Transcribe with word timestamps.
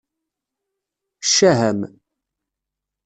Ccah-am! 1.27 1.79